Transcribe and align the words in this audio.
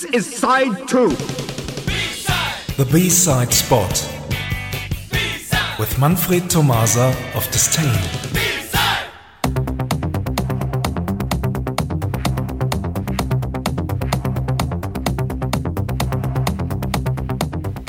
This 0.00 0.14
is 0.14 0.36
side 0.38 0.88
two. 0.88 1.10
The 2.78 2.88
B-side 2.90 3.52
spot 3.52 3.90
with 5.78 5.98
Manfred 5.98 6.48
Tomasa 6.48 7.14
of 7.34 7.44
Disdain. 7.50 8.29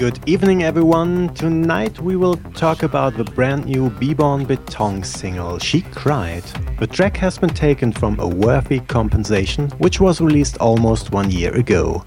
Good 0.02 0.28
evening, 0.28 0.64
everyone. 0.64 1.32
Tonight 1.36 2.02
we 2.02 2.16
will 2.16 2.38
talk 2.56 2.82
about 2.82 3.16
the 3.16 3.24
brand 3.24 3.66
new 3.66 3.92
Beborn 3.92 4.48
Beton 4.48 5.04
single, 5.04 5.60
She 5.60 5.82
Cried. 5.82 6.42
The 6.80 6.88
track 6.88 7.16
has 7.18 7.38
been 7.38 7.52
taken 7.52 7.92
from 7.92 8.20
a 8.20 8.28
worthy 8.28 8.80
compensation, 8.80 9.70
which 9.78 10.02
was 10.02 10.20
released 10.20 10.58
almost 10.58 11.12
one 11.12 11.30
year 11.30 11.56
ago. 11.56 12.04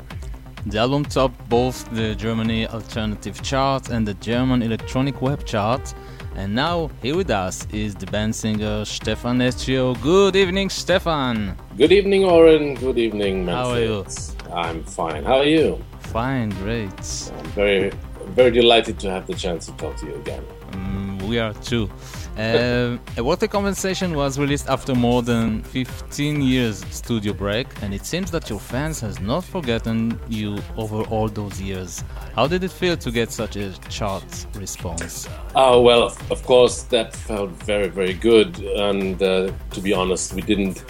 The 0.67 0.79
album 0.79 1.05
topped 1.05 1.49
both 1.49 1.89
the 1.95 2.17
Germany 2.17 2.67
Alternative 2.67 3.41
Chart 3.43 3.89
and 3.91 4.05
the 4.09 4.15
German 4.15 4.63
Electronic 4.63 5.23
Web 5.23 5.47
Chart. 5.47 5.95
And 6.35 6.53
now, 6.53 6.91
here 7.01 7.15
with 7.15 7.31
us 7.31 7.65
is 7.73 7.95
the 7.95 8.07
band 8.07 8.35
singer 8.35 8.85
Stefan 8.85 9.39
Netschio. 9.39 9.95
Good 10.03 10.35
evening, 10.35 10.69
Stefan. 10.69 11.57
Good 11.79 11.93
evening, 11.93 12.25
Oren. 12.25 12.75
Good 12.75 12.99
evening, 12.99 13.45
Manfred. 13.45 13.55
How 13.55 13.71
are 13.71 13.81
you? 13.81 14.05
I'm 14.53 14.83
fine. 14.83 15.23
How 15.23 15.37
are 15.37 15.45
you? 15.45 15.79
Fine, 16.15 16.51
great. 16.51 16.93
I'm 17.37 17.45
very, 17.57 17.91
very 18.37 18.53
delighted 18.53 19.01
to 19.01 19.11
have 19.11 19.27
the 19.27 19.35
chance 19.35 19.67
to 19.67 19.73
talk 19.73 19.97
to 19.97 20.07
you 20.07 20.15
again. 20.15 20.45
Um, 20.73 21.19
we 21.27 21.41
are 21.41 21.53
too. 21.55 21.91
Uh, 22.39 22.99
a 23.17 23.25
Worthy 23.25 23.49
Compensation 23.49 24.15
was 24.15 24.39
released 24.39 24.69
after 24.69 24.95
more 24.95 25.23
than 25.23 25.65
15 25.65 26.41
years 26.41 26.85
studio 26.95 27.33
break, 27.33 27.67
and 27.83 27.93
it 27.93 28.07
seems 28.07 28.31
that 28.31 28.49
your 28.49 28.61
fans 28.61 29.01
has 29.01 29.19
not 29.19 29.43
forgotten 29.43 30.17
you 30.29 30.57
over 30.77 31.03
all 31.11 31.27
those 31.27 31.61
years. 31.61 32.05
How 32.37 32.47
did 32.47 32.63
it 32.63 32.71
feel 32.71 32.97
to 32.97 33.11
get 33.11 33.33
such 33.33 33.57
a 33.57 33.73
chart 33.89 34.47
response? 34.55 35.29
Oh 35.57 35.83
well, 35.83 36.17
of 36.31 36.45
course 36.45 36.85
that 36.85 37.13
felt 37.13 37.51
very, 37.65 37.89
very 37.89 38.15
good, 38.15 38.57
and 38.61 39.21
uh, 39.21 39.51
to 39.73 39.81
be 39.81 39.93
honest, 39.93 40.33
we 40.33 40.43
didn't 40.43 40.85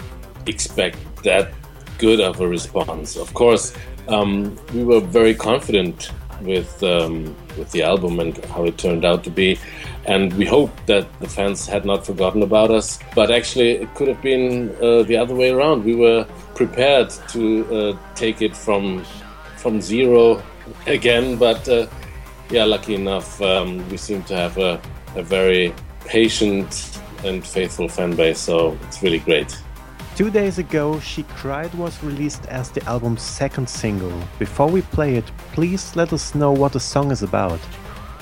expect 0.45 0.99
that 1.23 1.51
good 1.97 2.19
of 2.21 2.41
a 2.41 2.47
response. 2.47 3.15
Of 3.15 3.33
course, 3.33 3.73
um, 4.07 4.57
we 4.73 4.83
were 4.83 4.99
very 4.99 5.33
confident 5.33 6.11
with 6.41 6.83
um, 6.83 7.35
with 7.57 7.71
the 7.71 7.83
album 7.83 8.19
and 8.19 8.37
how 8.45 8.65
it 8.65 8.77
turned 8.77 9.05
out 9.05 9.23
to 9.23 9.29
be, 9.29 9.57
and 10.05 10.33
we 10.33 10.45
hoped 10.45 10.87
that 10.87 11.07
the 11.19 11.29
fans 11.29 11.65
had 11.65 11.85
not 11.85 12.05
forgotten 12.05 12.43
about 12.43 12.71
us. 12.71 12.99
But 13.15 13.31
actually, 13.31 13.71
it 13.71 13.93
could 13.95 14.07
have 14.07 14.21
been 14.21 14.75
uh, 14.81 15.03
the 15.03 15.17
other 15.17 15.35
way 15.35 15.49
around. 15.49 15.85
We 15.85 15.95
were 15.95 16.27
prepared 16.55 17.09
to 17.29 17.65
uh, 17.75 17.97
take 18.15 18.41
it 18.41 18.55
from 18.55 19.03
from 19.57 19.81
zero 19.81 20.43
again, 20.87 21.37
but 21.37 21.67
uh, 21.67 21.87
yeah, 22.49 22.65
lucky 22.65 22.95
enough, 22.95 23.41
um, 23.41 23.87
we 23.89 23.97
seem 23.97 24.23
to 24.23 24.35
have 24.35 24.57
a, 24.57 24.79
a 25.15 25.23
very 25.23 25.73
patient 26.05 26.99
and 27.23 27.45
faithful 27.45 27.87
fan 27.87 28.15
base. 28.15 28.39
So 28.39 28.77
it's 28.83 29.01
really 29.01 29.19
great. 29.19 29.57
Two 30.15 30.31
days 30.31 30.59
ago, 30.59 30.97
She 31.01 31.23
Cried 31.23 31.73
was 31.73 32.01
released 32.01 32.45
as 32.45 32.71
the 32.71 32.81
album's 32.85 33.21
second 33.21 33.69
single. 33.69 34.17
Before 34.39 34.69
we 34.69 34.81
play 34.81 35.15
it, 35.15 35.25
please 35.51 35.93
let 35.97 36.13
us 36.13 36.33
know 36.33 36.53
what 36.53 36.71
the 36.71 36.79
song 36.79 37.11
is 37.11 37.21
about. 37.21 37.59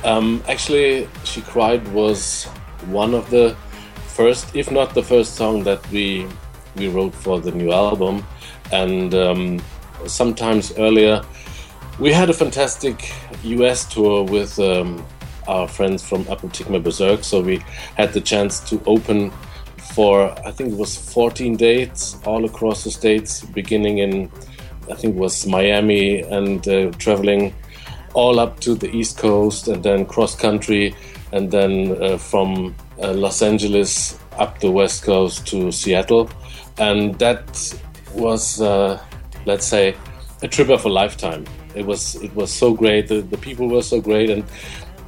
Um, 0.03 0.43
actually, 0.47 1.07
She 1.23 1.41
Cried 1.41 1.87
was 1.89 2.45
one 2.87 3.13
of 3.13 3.29
the 3.29 3.55
first, 4.07 4.55
if 4.55 4.71
not 4.71 4.95
the 4.95 5.03
first 5.03 5.35
song 5.35 5.63
that 5.65 5.87
we 5.91 6.27
we 6.75 6.87
wrote 6.87 7.13
for 7.13 7.39
the 7.39 7.51
new 7.51 7.71
album. 7.71 8.25
And 8.71 9.13
um, 9.13 9.61
sometimes 10.07 10.73
earlier, 10.79 11.21
we 11.99 12.11
had 12.11 12.27
a 12.31 12.33
fantastic 12.33 13.13
US 13.43 13.85
tour 13.85 14.23
with 14.23 14.57
um, 14.57 15.05
our 15.47 15.67
friends 15.67 16.01
from 16.01 16.25
Apoptygma 16.25 16.81
Berzerk. 16.81 17.23
So 17.23 17.41
we 17.41 17.57
had 17.95 18.13
the 18.13 18.21
chance 18.21 18.59
to 18.71 18.81
open 18.87 19.31
for 19.93 20.31
I 20.45 20.51
think 20.51 20.73
it 20.73 20.77
was 20.77 20.97
14 20.97 21.55
dates 21.55 22.17
all 22.25 22.45
across 22.45 22.83
the 22.83 22.91
states, 22.91 23.41
beginning 23.41 23.99
in 23.99 24.31
I 24.91 24.95
think 24.95 25.15
it 25.15 25.19
was 25.19 25.47
Miami 25.47 26.21
and 26.21 26.67
uh, 26.67 26.91
traveling 26.97 27.53
all 28.13 28.39
up 28.39 28.59
to 28.61 28.75
the 28.75 28.89
East 28.89 29.17
Coast 29.17 29.67
and 29.67 29.81
then 29.81 30.05
cross 30.05 30.35
country 30.35 30.95
and 31.31 31.49
then 31.49 32.01
uh, 32.01 32.17
from 32.17 32.75
uh, 33.01 33.13
Los 33.13 33.41
Angeles 33.41 34.19
up 34.37 34.59
the 34.59 34.71
West 34.71 35.03
Coast 35.03 35.47
to 35.47 35.71
Seattle, 35.71 36.29
and 36.77 37.17
that 37.19 37.73
was 38.13 38.61
uh, 38.61 38.99
let's 39.45 39.65
say 39.65 39.95
a 40.41 40.47
trip 40.47 40.69
of 40.69 40.85
a 40.85 40.89
lifetime. 40.89 41.45
It 41.75 41.85
was 41.85 42.15
it 42.15 42.33
was 42.35 42.51
so 42.51 42.73
great. 42.73 43.07
The, 43.07 43.21
the 43.21 43.37
people 43.37 43.67
were 43.67 43.81
so 43.81 44.01
great, 44.01 44.29
and 44.29 44.43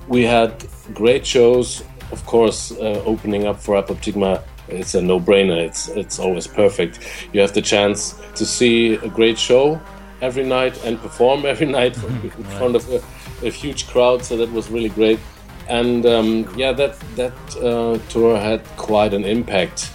we 0.07 0.23
had 0.23 0.51
great 0.93 1.25
shows. 1.25 1.83
Of 2.11 2.25
course, 2.25 2.71
uh, 2.71 3.01
opening 3.05 3.47
up 3.47 3.59
for 3.59 3.81
Apoptygma 3.81 4.41
it's 4.67 4.95
a 4.95 5.01
no-brainer. 5.01 5.57
It's 5.57 5.87
it's 5.89 6.19
always 6.19 6.47
perfect. 6.47 6.99
You 7.33 7.41
have 7.41 7.53
the 7.53 7.61
chance 7.61 8.15
to 8.35 8.45
see 8.45 8.95
a 8.95 9.07
great 9.07 9.37
show 9.37 9.79
every 10.21 10.43
night 10.43 10.83
and 10.85 10.99
perform 10.99 11.45
every 11.53 11.67
night 11.67 11.95
in 12.37 12.43
front 12.57 12.75
of 12.75 12.89
a, 12.89 13.01
a, 13.45 13.49
huge 13.49 13.87
crowd. 13.87 14.23
So 14.23 14.37
that 14.37 14.51
was 14.51 14.69
really 14.69 14.89
great. 14.89 15.19
And 15.67 16.05
um, 16.05 16.47
yeah, 16.57 16.71
that 16.73 16.99
that 17.15 17.33
uh, 17.57 17.97
tour 18.09 18.37
had 18.39 18.63
quite 18.77 19.13
an 19.13 19.23
impact 19.23 19.91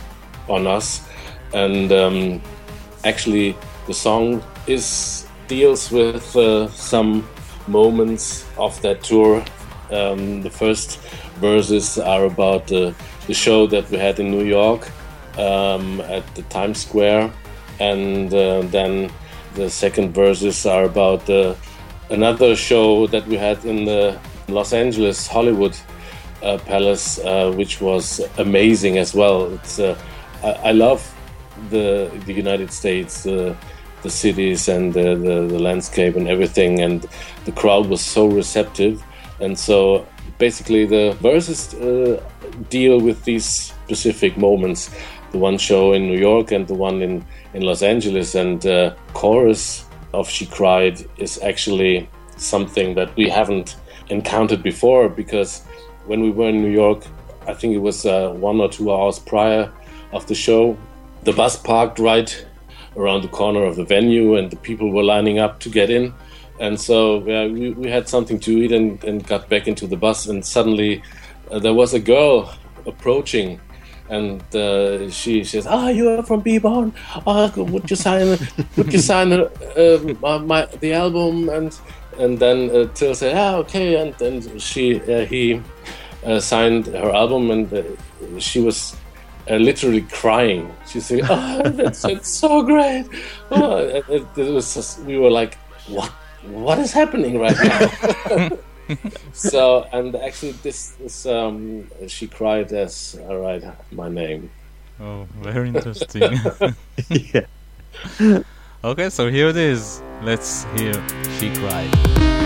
on 0.49 0.67
us. 0.67 1.07
And 1.53 1.93
um, 1.93 2.43
actually, 3.05 3.57
the 3.87 3.95
song 3.95 4.43
is 4.67 5.27
deals 5.49 5.91
with 5.91 6.37
uh, 6.37 6.69
some 6.69 7.29
moments 7.67 8.47
of 8.57 8.81
that 8.83 9.03
tour. 9.03 9.45
Um, 9.91 10.43
the 10.43 10.51
first 10.51 11.01
verses 11.41 11.99
are 11.99 12.25
about 12.25 12.71
uh, 12.71 12.93
the 13.31 13.35
show 13.35 13.65
that 13.65 13.89
we 13.93 13.97
had 13.97 14.19
in 14.19 14.29
New 14.29 14.43
York 14.43 14.83
um, 15.39 16.01
at 16.17 16.25
the 16.35 16.43
Times 16.59 16.79
Square, 16.87 17.31
and 17.79 18.35
uh, 18.35 18.63
then 18.77 19.09
the 19.55 19.71
second 19.71 20.13
verses 20.13 20.67
are 20.67 20.83
about 20.83 21.31
uh, 21.31 21.55
another 22.11 22.57
show 22.57 23.07
that 23.07 23.25
we 23.29 23.37
had 23.37 23.65
in 23.65 23.85
the 23.85 24.19
Los 24.49 24.73
Angeles 24.73 25.29
Hollywood 25.29 25.77
uh, 26.43 26.59
Palace, 26.67 27.21
uh, 27.21 27.53
which 27.53 27.81
was 27.81 28.21
amazing 28.39 28.99
as 28.99 29.15
well. 29.15 29.55
It's 29.55 29.79
uh, 29.79 29.97
I, 30.43 30.71
I, 30.71 30.73
love 30.73 31.01
the 31.71 32.11
the 32.27 32.33
United 32.33 32.73
States. 32.73 33.23
the 34.03 34.11
cities 34.27 34.67
and 34.67 34.95
the, 34.95 35.09
the, 35.27 35.37
the 35.55 35.59
landscape 35.59 36.17
and 36.17 36.27
everything, 36.27 36.81
and 36.81 37.07
the 37.45 37.53
crowd 37.53 37.85
was 37.87 38.01
so 38.01 38.25
receptive, 38.41 39.05
and 39.41 39.59
so 39.59 40.07
basically 40.41 40.87
the 40.87 41.13
verses 41.21 41.75
uh, 41.75 42.21
deal 42.71 43.01
with 43.01 43.23
these 43.25 43.45
specific 43.45 44.37
moments. 44.37 44.91
The 45.31 45.39
one 45.39 45.59
show 45.59 45.93
in 45.93 46.09
New 46.09 46.19
York 46.19 46.51
and 46.51 46.67
the 46.67 46.75
one 46.75 47.03
in, 47.03 47.25
in 47.55 47.63
Los 47.63 47.83
Angeles. 47.83 48.35
And 48.35 48.67
uh, 48.67 48.97
chorus 49.13 49.85
of 50.13 50.29
She 50.29 50.47
Cried 50.47 51.07
is 51.19 51.41
actually 51.43 52.09
something 52.37 52.95
that 52.95 53.15
we 53.17 53.29
haven't 53.29 53.77
encountered 54.09 54.63
before 54.63 55.09
because 55.09 55.63
when 56.07 56.21
we 56.23 56.31
were 56.31 56.49
in 56.49 56.61
New 56.63 56.71
York, 56.71 57.05
I 57.47 57.55
think 57.55 57.75
it 57.75 57.79
was 57.79 58.07
uh, 58.07 58.31
one 58.31 58.61
or 58.61 58.69
two 58.69 58.93
hours 58.93 59.19
prior 59.19 59.71
of 60.13 60.27
the 60.27 60.35
show, 60.35 60.77
the 61.23 61.33
bus 61.33 61.57
parked 61.57 61.99
right 61.99 62.47
around 62.97 63.23
the 63.23 63.29
corner 63.29 63.63
of 63.63 63.77
the 63.77 63.85
venue 63.85 64.37
and 64.37 64.51
the 64.51 64.57
people 64.57 64.91
were 64.91 65.05
lining 65.05 65.39
up 65.39 65.61
to 65.61 65.69
get 65.69 65.91
in. 65.91 66.13
And 66.61 66.79
so 66.79 67.25
yeah, 67.27 67.47
we, 67.47 67.71
we 67.71 67.91
had 67.91 68.09
something 68.09 68.39
to 68.41 68.51
eat 68.53 68.73
and, 68.73 69.03
and 69.03 69.27
got 69.27 69.49
back 69.49 69.67
into 69.67 69.87
the 69.87 69.97
bus. 69.97 70.27
And 70.27 70.45
suddenly 70.45 71.03
uh, 71.51 71.59
there 71.59 71.75
was 71.75 71.95
a 71.95 72.01
girl 72.01 72.55
approaching 72.87 73.61
and 74.11 74.43
uh, 74.55 75.09
she 75.11 75.45
says, 75.45 75.67
"Ah, 75.67 75.87
oh, 75.87 75.89
you 75.89 76.09
are 76.11 76.23
from 76.23 76.43
Beborn. 76.43 76.93
Oh, 77.27 77.49
would 77.57 77.89
you 77.89 77.97
sign? 77.97 78.37
would 78.77 78.93
you 78.93 78.99
sign 78.99 79.33
uh, 79.33 80.39
my 80.45 80.67
the 80.81 80.93
album?" 80.93 81.49
And 81.49 81.79
and 82.19 82.39
then 82.39 82.71
uh, 82.71 82.89
Till 82.93 83.15
said, 83.15 83.37
"Ah, 83.37 83.55
okay." 83.59 84.03
And 84.03 84.13
then 84.19 84.59
she 84.59 85.01
uh, 85.01 85.25
he 85.27 85.63
uh, 86.27 86.41
signed 86.41 86.87
her 86.87 87.13
album, 87.15 87.51
and 87.53 87.73
uh, 87.73 87.83
she 88.39 88.61
was 88.61 88.97
literally 89.49 90.03
crying. 90.03 90.75
She 90.89 91.01
said, 91.01 91.21
"Oh, 91.31 91.71
that's, 91.71 92.03
that's 92.03 92.29
so 92.29 92.63
great!" 92.63 93.07
Oh, 93.53 93.79
it, 93.79 94.27
it 94.37 94.51
was 94.53 94.75
just, 94.75 95.01
we 95.05 95.19
were 95.19 95.31
like, 95.31 95.55
"What? 95.87 96.11
What 96.43 96.79
is 96.79 96.93
happening 96.93 97.39
right 97.39 97.57
now?" 97.63 98.51
so 99.33 99.87
and 99.93 100.17
actually 100.17 100.53
this 100.63 100.93
this 101.01 101.27
um 101.27 101.87
she 102.09 102.27
cried 102.27 102.73
as 102.73 103.19
I 103.29 103.35
write 103.35 103.65
my 103.93 104.09
name. 104.09 104.51
Oh, 105.01 105.27
very 105.41 105.69
interesting. 105.69 106.39
yeah. 107.09 107.47
Okay, 108.85 109.11
so 109.11 109.31
here 109.31 109.49
it 109.49 109.57
is. 109.57 110.03
Let's 110.23 110.65
hear 110.77 110.95
she 111.39 111.55
cried. 111.55 112.40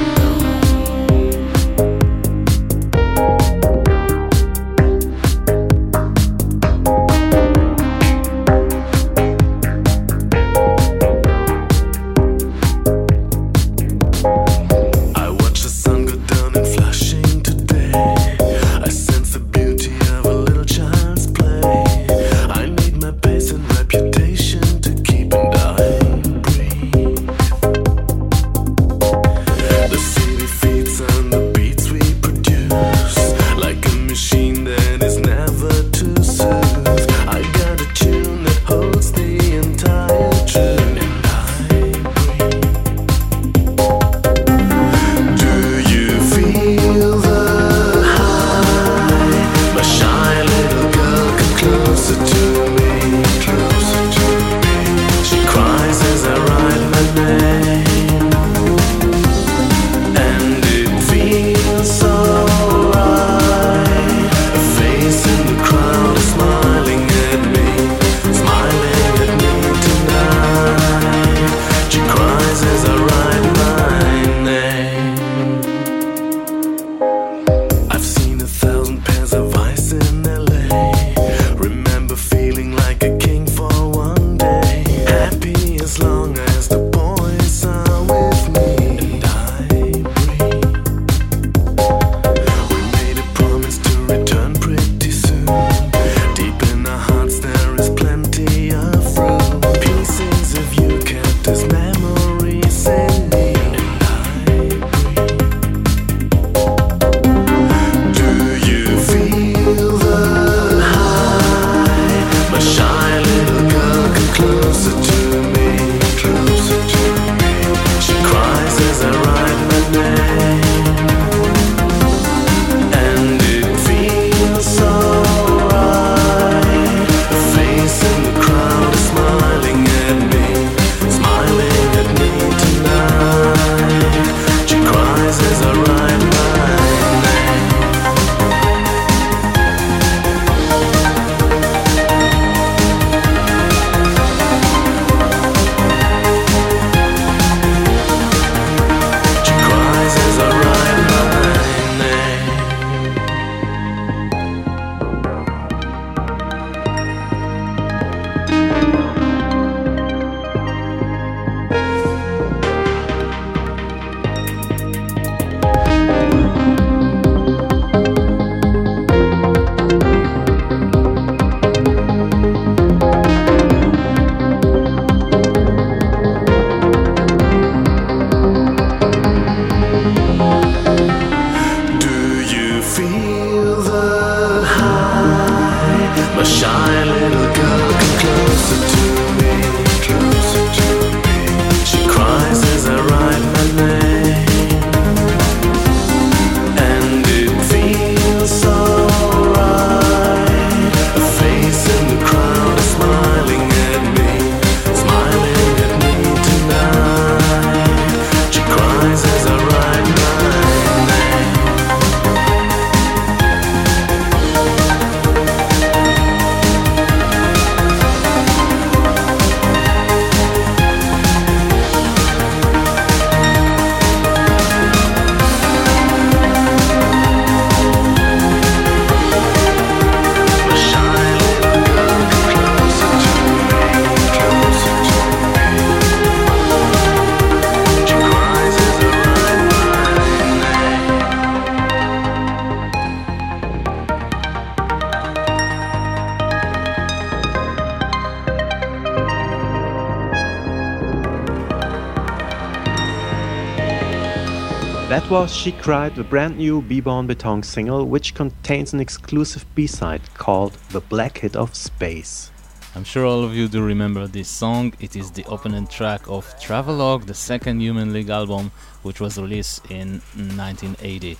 That 255.15 255.31
was 255.31 255.55
She 255.55 255.71
Cried, 255.71 256.17
the 256.17 256.25
brand 256.25 256.59
new 256.59 256.83
Beborn 256.83 257.29
Beton 257.29 257.63
single, 257.63 258.05
which 258.05 258.35
contains 258.35 258.93
an 258.93 258.99
exclusive 258.99 259.65
B 259.77 259.87
side 259.87 260.23
called 260.35 260.73
The 260.91 261.03
Black 261.03 261.39
Hit 261.39 261.55
of 261.55 261.73
Space. 261.77 262.51
I'm 262.97 263.05
sure 263.05 263.25
all 263.25 263.45
of 263.45 263.55
you 263.55 263.69
do 263.69 263.81
remember 263.81 264.27
this 264.27 264.49
song. 264.49 264.93
It 264.99 265.15
is 265.15 265.31
the 265.31 265.45
opening 265.45 265.87
track 265.87 266.23
of 266.27 266.53
Travelogue, 266.61 267.27
the 267.27 267.35
second 267.35 267.79
Human 267.79 268.13
League 268.13 268.29
album, 268.29 268.73
which 269.05 269.21
was 269.21 269.39
released 269.39 269.89
in 269.89 270.21
1980. 270.35 271.39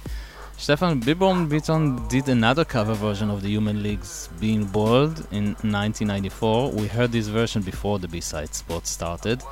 Stefan 0.57 1.01
Beborn 1.01 1.49
Beton 1.49 2.07
did 2.07 2.29
another 2.29 2.65
cover 2.65 2.95
version 2.95 3.29
of 3.29 3.43
the 3.43 3.49
Human 3.49 3.83
League's 3.83 4.29
Being 4.39 4.67
Boiled 4.67 5.27
in 5.33 5.57
1994. 5.65 6.71
We 6.71 6.87
heard 6.87 7.11
this 7.11 7.27
version 7.27 7.63
before 7.63 7.99
the 7.99 8.07
B-side 8.07 8.55
spot 8.55 8.87
started. 8.87 9.43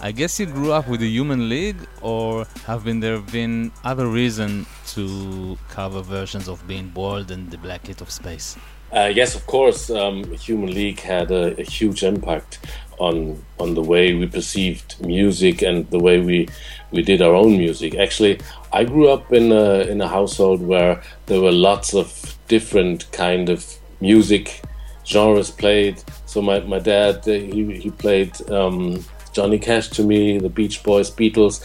I 0.00 0.12
guess 0.12 0.38
you 0.38 0.46
grew 0.46 0.72
up 0.72 0.88
with 0.88 1.00
the 1.00 1.08
Human 1.08 1.48
League, 1.48 1.78
or 2.02 2.46
have 2.66 2.84
been 2.84 3.00
there 3.00 3.18
been 3.18 3.72
other 3.82 4.06
reason 4.06 4.66
to 4.88 5.56
cover 5.70 6.02
versions 6.02 6.48
of 6.48 6.66
Being 6.68 6.90
Boiled 6.90 7.30
and 7.30 7.50
the 7.50 7.56
Black 7.56 7.86
Hit 7.86 8.02
of 8.02 8.10
Space? 8.10 8.56
Uh, 8.92 9.10
yes, 9.12 9.34
of 9.34 9.46
course. 9.46 9.90
Um, 9.90 10.24
Human 10.34 10.72
League 10.72 11.00
had 11.00 11.30
a, 11.30 11.58
a, 11.58 11.64
huge 11.64 12.04
impact 12.04 12.58
on 12.98 13.42
on 13.58 13.74
the 13.74 13.82
way 13.82 14.14
we 14.14 14.26
perceived 14.26 14.96
music 15.00 15.62
and 15.62 15.88
the 15.90 15.98
way 15.98 16.20
we 16.20 16.48
we 16.92 17.02
did 17.02 17.22
our 17.22 17.34
own 17.34 17.56
music. 17.56 17.94
Actually, 17.94 18.38
I 18.72 18.84
grew 18.84 19.08
up 19.08 19.32
in 19.32 19.50
a 19.50 19.80
in 19.80 20.00
a 20.00 20.08
household 20.08 20.60
where 20.60 21.02
there 21.24 21.40
were 21.40 21.52
lots 21.52 21.94
of 21.94 22.38
different 22.48 23.10
kind 23.12 23.48
of 23.48 23.64
music 24.00 24.62
genres 25.06 25.50
played. 25.50 26.02
So 26.26 26.42
my 26.42 26.60
my 26.60 26.78
dad 26.78 27.26
uh, 27.26 27.32
he 27.32 27.78
he 27.78 27.90
played 27.90 28.32
um, 28.50 29.04
Johnny 29.36 29.58
Cash 29.58 29.88
to 29.90 30.02
me, 30.02 30.38
the 30.38 30.48
Beach 30.48 30.82
Boys, 30.82 31.10
Beatles, 31.10 31.60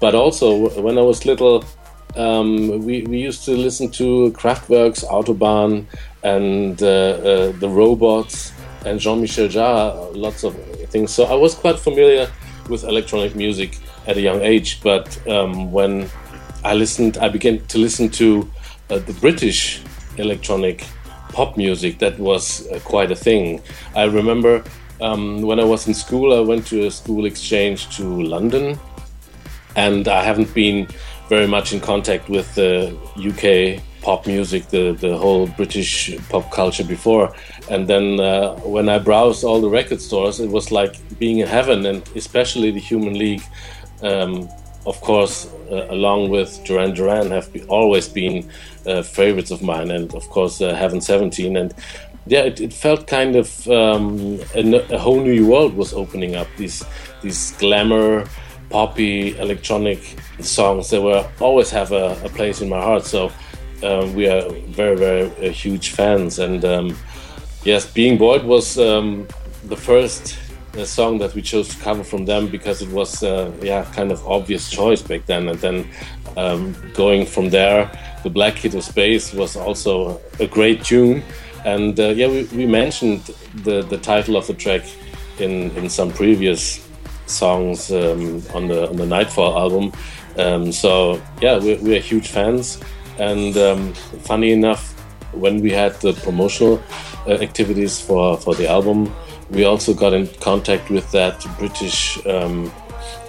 but 0.00 0.12
also 0.14 0.46
when 0.80 0.98
I 0.98 1.02
was 1.02 1.24
little. 1.24 1.64
Um, 2.16 2.84
we, 2.84 3.02
we 3.04 3.18
used 3.18 3.44
to 3.44 3.52
listen 3.56 3.90
to 3.92 4.32
Kraftwerk's 4.32 5.04
Autobahn 5.04 5.86
and 6.22 6.82
uh, 6.82 6.86
uh, 6.86 7.52
the 7.52 7.68
Robots 7.68 8.52
and 8.84 9.00
Jean-Michel 9.00 9.48
Jarre, 9.48 10.14
lots 10.14 10.42
of 10.44 10.54
things. 10.90 11.14
So 11.14 11.24
I 11.24 11.34
was 11.34 11.54
quite 11.54 11.78
familiar 11.78 12.28
with 12.68 12.84
electronic 12.84 13.34
music 13.34 13.78
at 14.06 14.16
a 14.16 14.20
young 14.20 14.42
age. 14.42 14.82
But 14.82 15.06
um, 15.28 15.72
when 15.72 16.10
I 16.64 16.74
listened, 16.74 17.16
I 17.18 17.28
began 17.28 17.64
to 17.66 17.78
listen 17.78 18.10
to 18.10 18.50
uh, 18.90 18.98
the 18.98 19.14
British 19.14 19.80
electronic 20.18 20.84
pop 21.30 21.56
music. 21.56 21.98
That 22.00 22.18
was 22.18 22.66
uh, 22.68 22.80
quite 22.80 23.10
a 23.10 23.16
thing. 23.16 23.62
I 23.94 24.04
remember 24.04 24.64
um, 25.00 25.42
when 25.42 25.58
I 25.58 25.64
was 25.64 25.86
in 25.86 25.94
school, 25.94 26.36
I 26.36 26.40
went 26.40 26.66
to 26.68 26.86
a 26.86 26.90
school 26.90 27.24
exchange 27.26 27.96
to 27.96 28.04
London, 28.04 28.78
and 29.76 30.08
I 30.08 30.22
haven't 30.22 30.52
been 30.54 30.86
very 31.28 31.46
much 31.46 31.72
in 31.72 31.80
contact 31.80 32.28
with 32.28 32.54
the 32.54 32.96
UK 33.16 33.82
pop 34.02 34.26
music, 34.26 34.68
the 34.68 34.92
the 34.92 35.16
whole 35.16 35.46
British 35.46 36.16
pop 36.28 36.50
culture 36.50 36.84
before. 36.84 37.34
And 37.70 37.88
then 37.88 38.20
uh, 38.20 38.54
when 38.74 38.88
I 38.88 38.98
browsed 38.98 39.44
all 39.44 39.60
the 39.60 39.70
record 39.70 40.00
stores, 40.00 40.40
it 40.40 40.50
was 40.50 40.70
like 40.70 40.96
being 41.18 41.38
in 41.38 41.46
heaven, 41.46 41.86
and 41.86 42.02
especially 42.14 42.70
the 42.70 42.80
Human 42.80 43.18
League. 43.18 43.42
Um, 44.02 44.48
of 44.84 45.00
course, 45.00 45.46
uh, 45.70 45.86
along 45.90 46.30
with 46.30 46.60
Duran 46.64 46.92
Duran, 46.92 47.30
have 47.30 47.52
be, 47.52 47.62
always 47.68 48.08
been 48.08 48.50
uh, 48.84 49.02
favorites 49.02 49.52
of 49.52 49.62
mine, 49.62 49.92
and 49.92 50.12
of 50.14 50.28
course, 50.28 50.60
uh, 50.60 50.74
Heaven 50.74 51.00
17. 51.00 51.56
And 51.56 51.72
yeah, 52.26 52.40
it, 52.40 52.60
it 52.60 52.72
felt 52.72 53.06
kind 53.06 53.36
of 53.36 53.68
um, 53.68 54.40
a, 54.54 54.94
a, 54.94 54.98
whole 54.98 55.20
new 55.20 55.46
world 55.46 55.74
was 55.74 55.92
opening 55.92 56.34
up. 56.34 56.46
These 56.56 56.84
these 57.22 57.52
glamour, 57.52 58.26
poppy, 58.70 59.36
electronic 59.38 60.16
songs 60.40 60.90
that 60.90 61.00
were 61.02 61.28
always 61.40 61.70
have 61.70 61.92
a, 61.92 62.18
a 62.24 62.28
place 62.28 62.60
in 62.60 62.68
my 62.68 62.80
heart. 62.80 63.04
So 63.04 63.30
um, 63.82 64.14
we 64.14 64.28
are 64.28 64.48
very, 64.68 64.96
very 64.96 65.48
uh, 65.48 65.52
huge 65.52 65.90
fans. 65.90 66.38
And 66.38 66.64
um, 66.64 66.96
yes, 67.64 67.90
Being 67.90 68.18
Boiled 68.18 68.44
was 68.44 68.78
um, 68.78 69.26
the 69.64 69.76
first 69.76 70.38
uh, 70.76 70.84
song 70.84 71.18
that 71.18 71.34
we 71.34 71.42
chose 71.42 71.68
to 71.68 71.82
cover 71.82 72.04
from 72.04 72.24
them 72.24 72.48
because 72.48 72.82
it 72.82 72.88
was, 72.90 73.22
uh, 73.22 73.52
yeah, 73.62 73.84
kind 73.92 74.12
of 74.12 74.26
obvious 74.26 74.70
choice 74.70 75.02
back 75.02 75.26
then. 75.26 75.48
And 75.48 75.58
then 75.58 75.88
um, 76.36 76.76
going 76.94 77.26
from 77.26 77.50
there, 77.50 77.90
The 78.22 78.30
Black 78.30 78.54
Hit 78.54 78.74
of 78.74 78.84
Space 78.84 79.32
was 79.32 79.56
also 79.56 80.20
a 80.38 80.46
great 80.46 80.84
tune. 80.84 81.22
And 81.64 81.98
uh, 81.98 82.08
yeah, 82.08 82.28
we, 82.28 82.44
we 82.44 82.66
mentioned 82.66 83.22
the, 83.54 83.82
the 83.82 83.98
title 83.98 84.36
of 84.36 84.46
the 84.46 84.54
track 84.54 84.82
in, 85.38 85.70
in 85.76 85.88
some 85.88 86.10
previous 86.10 86.88
songs 87.26 87.90
um, 87.90 88.42
on 88.54 88.68
the 88.68 88.88
on 88.88 88.96
the 88.96 89.06
Nightfall 89.06 89.56
album. 89.56 89.92
Um, 90.36 90.72
so 90.72 91.20
yeah, 91.40 91.58
we're, 91.58 91.80
we're 91.80 92.00
huge 92.00 92.28
fans. 92.28 92.80
And 93.18 93.56
um, 93.56 93.94
funny 94.24 94.52
enough, 94.52 94.92
when 95.32 95.60
we 95.60 95.70
had 95.70 95.94
the 96.00 96.12
promotional 96.12 96.82
uh, 97.26 97.32
activities 97.32 98.00
for, 98.00 98.36
for 98.38 98.54
the 98.54 98.68
album, 98.68 99.14
we 99.50 99.64
also 99.64 99.94
got 99.94 100.12
in 100.12 100.26
contact 100.40 100.90
with 100.90 101.10
that 101.12 101.44
British 101.58 102.24
um, 102.26 102.72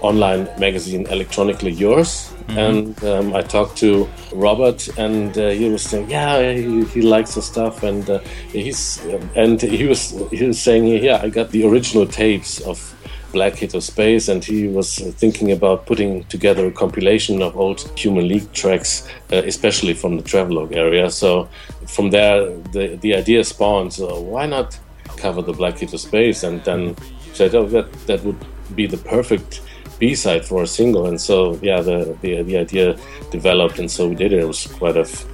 online 0.00 0.48
magazine, 0.58 1.06
Electronically 1.06 1.72
Yours. 1.72 2.32
Mm-hmm. 2.48 2.58
And 2.58 3.04
um, 3.04 3.34
I 3.34 3.42
talked 3.42 3.78
to 3.78 4.08
Robert, 4.32 4.86
and 4.98 5.36
uh, 5.38 5.48
he 5.50 5.70
was 5.70 5.82
saying, 5.82 6.10
"Yeah, 6.10 6.52
he, 6.52 6.84
he 6.84 7.00
likes 7.00 7.34
the 7.34 7.42
stuff," 7.42 7.82
and 7.82 8.08
uh, 8.08 8.18
he's 8.52 9.02
and 9.34 9.60
he 9.60 9.86
was 9.86 10.10
he 10.30 10.44
was 10.44 10.60
saying, 10.60 10.86
"Yeah, 10.86 11.20
I 11.22 11.30
got 11.30 11.50
the 11.50 11.64
original 11.66 12.06
tapes 12.06 12.60
of 12.60 12.94
Black 13.34 13.56
Hit 13.56 13.74
of 13.74 13.82
Space, 13.82 14.28
and 14.28 14.44
he 14.44 14.68
was 14.68 14.98
thinking 15.16 15.50
about 15.52 15.86
putting 15.86 16.24
together 16.24 16.66
a 16.66 16.70
compilation 16.70 17.42
of 17.42 17.56
old 17.56 17.80
Human 17.98 18.28
League 18.28 18.50
tracks, 18.52 19.08
uh, 19.32 19.36
especially 19.36 19.92
from 19.92 20.16
the 20.16 20.22
Travelogue 20.22 20.72
area. 20.72 21.10
So 21.10 21.48
from 21.86 22.10
there, 22.10 22.50
the 22.72 22.96
the 23.00 23.14
idea 23.16 23.42
spawned. 23.44 23.92
So 23.92 24.20
why 24.20 24.46
not 24.46 24.78
cover 25.16 25.42
the 25.42 25.52
Black 25.52 25.78
Hit 25.78 25.92
of 25.92 26.00
Space? 26.00 26.44
And 26.44 26.62
then 26.64 26.96
said, 27.34 27.52
thought 27.52 27.70
that 27.70 27.92
that 28.06 28.22
would 28.24 28.38
be 28.74 28.86
the 28.86 28.96
perfect 28.96 29.60
B 29.98 30.14
side 30.14 30.44
for 30.44 30.62
a 30.62 30.66
single. 30.66 31.06
And 31.06 31.20
so 31.20 31.58
yeah, 31.62 31.80
the, 31.80 32.16
the 32.20 32.42
the 32.42 32.56
idea 32.58 32.96
developed, 33.30 33.78
and 33.78 33.90
so 33.90 34.08
we 34.08 34.14
did 34.14 34.32
it. 34.32 34.40
It 34.40 34.46
was 34.46 34.66
quite 34.66 34.96
a 34.96 35.00
f- 35.00 35.26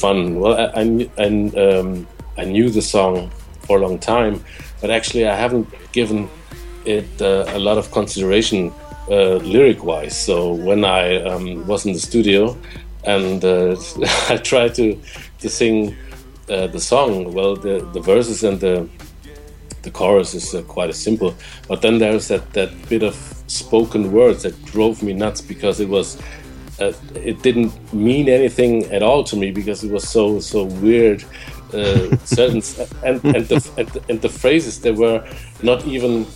fun. 0.00 0.40
Well, 0.40 0.54
I 0.54 0.82
I, 0.82 1.10
I, 1.18 1.26
um, 1.66 2.06
I 2.36 2.44
knew 2.44 2.70
the 2.70 2.82
song 2.82 3.30
for 3.66 3.78
a 3.78 3.80
long 3.80 3.98
time, 3.98 4.44
but 4.80 4.90
actually 4.90 5.26
I 5.26 5.36
haven't 5.36 5.68
given 5.92 6.28
it 6.84 7.08
uh, 7.20 7.44
a 7.48 7.58
lot 7.58 7.78
of 7.78 7.90
consideration 7.92 8.72
uh, 9.08 9.36
lyric 9.36 9.84
wise. 9.84 10.18
So 10.18 10.52
when 10.52 10.84
I 10.84 11.22
um, 11.22 11.66
was 11.66 11.86
in 11.86 11.92
the 11.92 12.00
studio 12.00 12.56
and 13.04 13.44
uh, 13.44 13.76
I 14.28 14.36
tried 14.38 14.74
to 14.76 14.98
to 15.40 15.48
sing 15.48 15.96
uh, 16.48 16.66
the 16.66 16.80
song, 16.80 17.32
well, 17.32 17.56
the 17.56 17.88
the 17.92 18.00
verses 18.00 18.44
and 18.44 18.60
the 18.60 18.88
the 19.82 19.90
chorus 19.90 20.34
is 20.34 20.54
uh, 20.54 20.62
quite 20.62 20.90
a 20.90 20.92
simple, 20.92 21.34
but 21.68 21.82
then 21.82 21.98
there's 21.98 22.28
that 22.28 22.52
that 22.52 22.70
bit 22.88 23.02
of 23.02 23.14
spoken 23.46 24.12
words 24.12 24.42
that 24.42 24.64
drove 24.64 25.02
me 25.02 25.12
nuts 25.12 25.40
because 25.40 25.80
it 25.80 25.88
was. 25.88 26.20
Uh, 26.80 26.92
it 27.14 27.42
didn't 27.42 27.92
mean 27.92 28.28
anything 28.28 28.84
at 28.86 29.02
all 29.02 29.22
to 29.22 29.36
me 29.36 29.50
because 29.50 29.84
it 29.84 29.92
was 29.92 30.08
so 30.08 30.40
so 30.40 30.64
weird 30.64 31.22
uh, 31.74 32.16
certain 32.24 32.62
and 33.04 33.22
and 33.24 33.46
the, 33.46 33.70
and 33.76 33.88
the, 33.88 34.02
and 34.08 34.22
the 34.22 34.28
phrases 34.28 34.80
they 34.80 34.90
were 34.90 35.22
not 35.62 35.86
even 35.86 36.26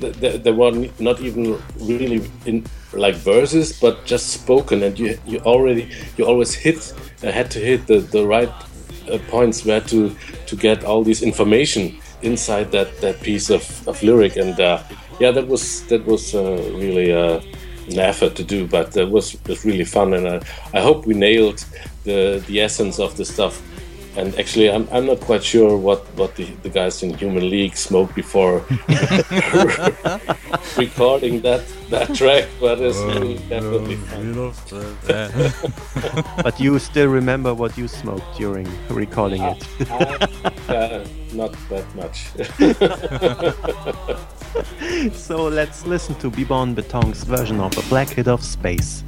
they, 0.00 0.52
were 0.52 0.88
not 0.98 1.20
even 1.20 1.60
really 1.80 2.30
in 2.46 2.64
like 2.92 3.14
verses, 3.14 3.78
but 3.78 4.04
just 4.04 4.28
spoken, 4.28 4.82
and 4.82 4.98
you 4.98 5.18
you 5.26 5.38
already 5.40 5.88
you 6.16 6.24
always 6.26 6.54
hit 6.54 6.92
uh, 7.22 7.30
had 7.30 7.50
to 7.52 7.58
hit 7.58 7.86
the 7.86 7.98
the 7.98 8.26
right 8.26 8.52
uh, 9.10 9.18
points 9.28 9.64
where 9.64 9.80
to 9.80 10.14
to 10.46 10.56
get 10.56 10.84
all 10.84 11.02
this 11.02 11.22
information 11.22 12.00
inside 12.22 12.72
that 12.72 13.00
that 13.00 13.20
piece 13.20 13.50
of, 13.50 13.88
of 13.88 14.02
lyric, 14.02 14.36
and 14.36 14.58
uh, 14.60 14.82
yeah, 15.20 15.30
that 15.30 15.46
was 15.46 15.84
that 15.86 16.04
was 16.06 16.34
uh, 16.34 16.56
really 16.74 17.12
uh, 17.12 17.40
an 17.88 17.98
effort 17.98 18.34
to 18.36 18.44
do, 18.44 18.66
but 18.66 18.96
it 18.96 19.10
was 19.10 19.36
was 19.46 19.64
really 19.64 19.84
fun, 19.84 20.14
and 20.14 20.44
I 20.72 20.80
hope 20.80 21.06
we 21.06 21.14
nailed 21.14 21.64
the 22.04 22.42
the 22.46 22.60
essence 22.60 22.98
of 22.98 23.16
the 23.16 23.24
stuff 23.24 23.62
and 24.16 24.38
actually 24.38 24.70
I'm, 24.70 24.88
I'm 24.92 25.06
not 25.06 25.20
quite 25.20 25.42
sure 25.42 25.76
what, 25.76 26.00
what 26.16 26.34
the, 26.36 26.44
the 26.62 26.68
guys 26.68 27.02
in 27.02 27.14
Human 27.14 27.48
League 27.50 27.76
smoked 27.76 28.14
before 28.14 28.58
recording 30.76 31.40
that 31.42 31.64
that 31.90 32.14
track, 32.14 32.48
but 32.60 32.80
it's 32.80 32.98
oh, 32.98 33.34
definitely 33.48 33.96
no, 34.22 34.50
fun. 34.52 35.52
but 36.42 36.58
you 36.58 36.78
still 36.78 37.08
remember 37.08 37.54
what 37.54 37.76
you 37.76 37.88
smoked 37.88 38.36
during 38.36 38.66
recording 38.88 39.42
uh, 39.42 39.54
it? 39.78 39.88
uh, 40.68 41.04
not 41.32 41.54
that 41.68 41.84
much. 41.94 42.30
so 45.14 45.46
let's 45.48 45.86
listen 45.86 46.14
to 46.16 46.30
Beborn 46.30 46.74
Beton's 46.74 47.24
version 47.24 47.60
of 47.60 47.76
A 47.76 47.82
Black 47.88 48.08
Hit 48.08 48.28
of 48.28 48.42
Space. 48.42 49.04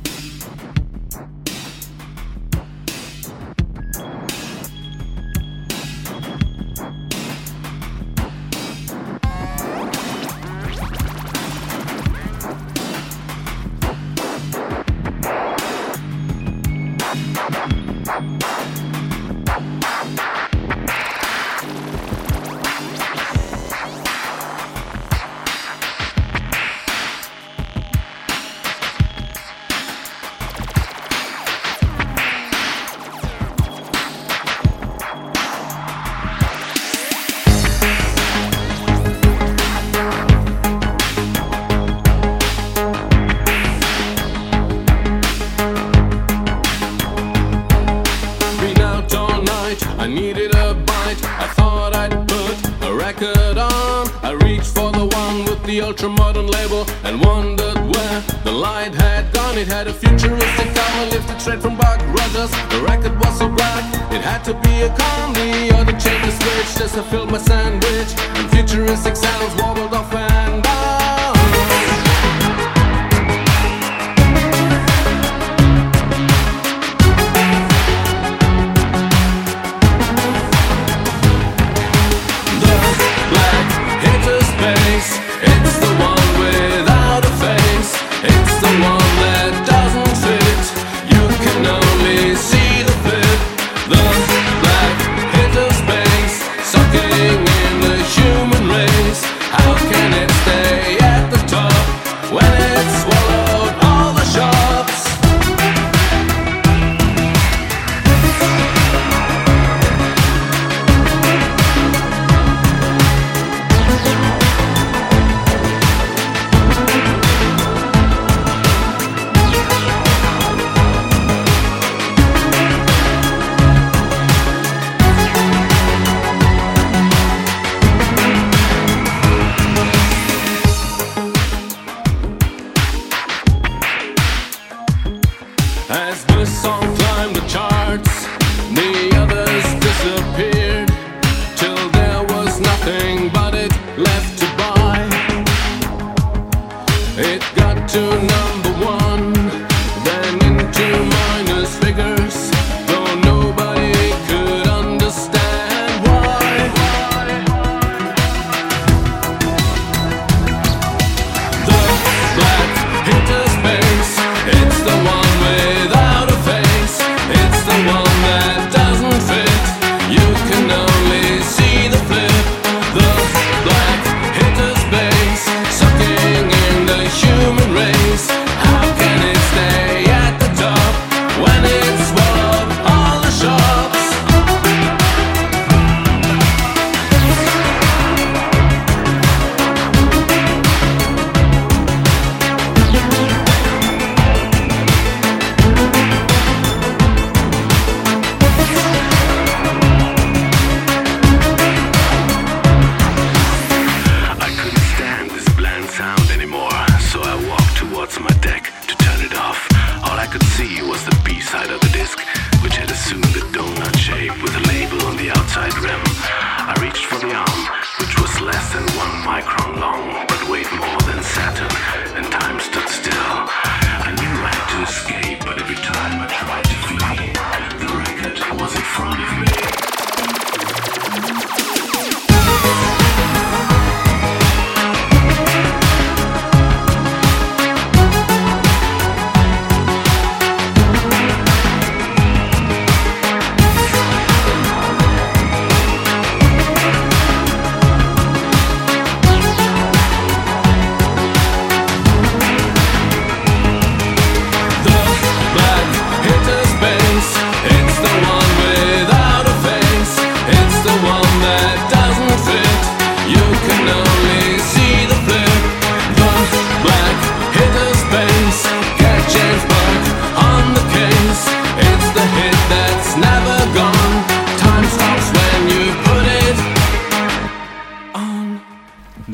Sandwich 67.87 68.51
futuristic 68.51 69.17
sounds 69.17 69.63
wobbled 69.63 69.95
off 69.95 70.13
and 70.15 70.86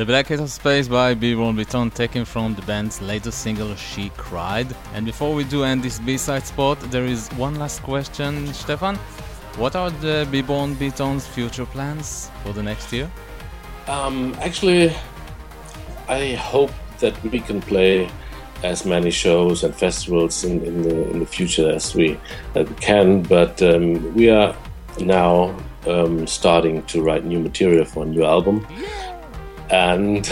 Black 0.07 0.27
Cat 0.27 0.41
of 0.41 0.51
Space 0.51 0.89
by 0.89 1.15
Beborn 1.15 1.55
Beton 1.55 1.91
taken 1.91 2.25
from 2.25 2.55
the 2.55 2.63
band's 2.63 3.03
latest 3.03 3.43
single 3.43 3.77
She 3.77 4.11
Cried. 4.17 4.67
And 4.95 5.05
before 5.05 5.35
we 5.35 5.45
do 5.45 5.65
end 5.65 5.83
this 5.83 5.99
B-side 5.99 6.47
spot, 6.47 6.81
there 6.91 7.05
is 7.05 7.29
one 7.33 7.57
last 7.57 7.83
question, 7.83 8.53
Stefan. 8.55 8.97
What 9.57 9.77
are 9.77 9.91
the 9.91 10.27
Beborn 10.33 10.79
Beton's 10.79 11.27
future 11.27 11.67
plans 11.67 12.31
for 12.43 12.53
the 12.53 12.63
next 12.63 12.91
year? 12.93 13.11
Um, 13.87 14.35
actually, 14.41 14.95
I 16.09 16.35
hope 16.35 16.73
that 17.01 17.23
we 17.23 17.41
can 17.41 17.61
play 17.61 18.09
as 18.63 18.87
many 18.87 19.11
shows 19.11 19.63
and 19.63 19.75
festivals 19.75 20.43
in, 20.45 20.65
in 20.65 20.83
the 20.83 21.11
in 21.11 21.19
the 21.21 21.27
future 21.27 21.71
as 21.71 21.95
we, 21.95 22.19
we 22.55 22.65
can. 22.81 23.23
But 23.23 23.61
um, 23.63 24.15
we 24.15 24.31
are 24.31 24.57
now 24.99 25.55
um, 25.87 26.27
starting 26.27 26.83
to 26.85 27.03
write 27.03 27.25
new 27.25 27.41
material 27.41 27.85
for 27.85 28.05
a 28.05 28.07
new 28.07 28.25
album. 28.25 28.67
Yeah 28.71 29.12
and 29.73 30.23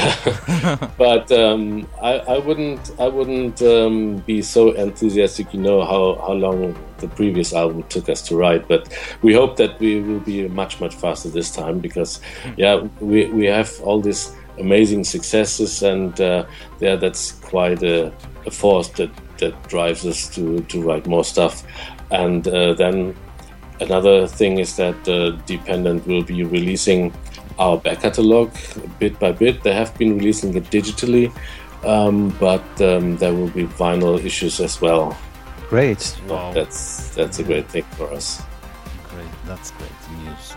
but 0.98 1.32
um, 1.32 1.88
I, 2.00 2.18
I, 2.18 2.38
wouldn't 2.38 2.92
I 3.00 3.08
wouldn't 3.08 3.62
um, 3.62 4.18
be 4.18 4.42
so 4.42 4.72
enthusiastic. 4.72 5.52
You 5.54 5.60
know 5.60 5.80
how, 5.82 6.20
how 6.26 6.34
long 6.34 6.76
the 6.98 7.08
previous 7.08 7.54
album 7.54 7.82
took 7.84 8.08
us 8.08 8.20
to 8.28 8.36
write, 8.36 8.68
but 8.68 8.92
we 9.22 9.32
hope 9.32 9.56
that 9.56 9.80
we 9.80 10.00
will 10.00 10.20
be 10.20 10.46
much 10.48 10.80
much 10.80 10.94
faster 10.94 11.30
this 11.30 11.50
time 11.50 11.78
because 11.78 12.20
yeah 12.56 12.86
we 13.00 13.26
we 13.28 13.46
have 13.46 13.80
all 13.80 14.00
these 14.00 14.32
amazing 14.58 15.04
successes 15.04 15.82
and 15.82 16.20
uh, 16.20 16.44
yeah 16.80 16.94
that's 16.96 17.32
quite 17.32 17.82
a, 17.82 18.12
a, 18.44 18.50
force 18.50 18.88
that 18.88 19.10
that 19.38 19.54
drives 19.68 20.04
us 20.04 20.28
to 20.34 20.60
to 20.64 20.82
write 20.82 21.06
more 21.06 21.24
stuff 21.24 21.64
and 22.10 22.46
uh, 22.48 22.74
then 22.74 23.16
another 23.80 24.26
thing 24.26 24.58
is 24.58 24.76
that 24.76 25.08
uh, 25.08 25.30
dependent 25.46 26.06
will 26.06 26.22
be 26.22 26.44
releasing 26.44 27.10
our 27.60 27.76
back 27.76 28.00
catalog 28.00 28.50
bit 28.98 29.18
by 29.20 29.32
bit. 29.32 29.62
They 29.62 29.74
have 29.74 29.96
been 29.98 30.16
releasing 30.18 30.56
it 30.56 30.64
digitally, 30.64 31.30
um, 31.84 32.30
but 32.40 32.64
um, 32.80 33.16
there 33.18 33.34
will 33.34 33.50
be 33.50 33.66
vinyl 33.66 34.18
issues 34.24 34.58
as 34.60 34.80
well. 34.80 35.16
Great. 35.68 36.16
Wow. 36.26 36.52
That's 36.52 37.14
that's 37.14 37.38
a 37.38 37.44
great 37.44 37.68
thing 37.68 37.84
for 37.96 38.10
us. 38.12 38.42
Great, 39.10 39.28
that's 39.46 39.70
great 39.72 39.98
news. 40.24 40.54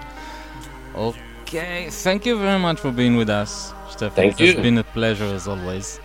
Okay, 0.95 1.89
thank 1.89 2.25
you 2.25 2.39
very 2.39 2.59
much 2.59 2.79
for 2.79 2.91
being 2.91 3.15
with 3.17 3.29
us, 3.29 3.73
Stefan. 3.89 4.15
Thank 4.15 4.41
It's 4.41 4.55
you. 4.55 4.61
been 4.61 4.77
a 4.77 4.83
pleasure 4.83 5.25
as 5.25 5.47
always. 5.47 5.99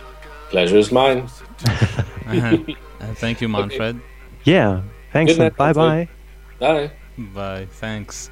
Pleasure 0.51 0.77
is 0.77 0.91
mine. 0.91 1.27
Uh-huh. 2.29 2.57
and 2.99 3.17
thank 3.17 3.41
you, 3.41 3.49
Manfred. 3.49 3.99
Yeah, 4.43 4.83
thanks 5.11 5.35
night, 5.35 5.55
bye 5.57 5.73
bye. 5.73 6.07
Bye. 6.59 6.91
Bye. 7.33 7.65
Thanks. 7.71 8.29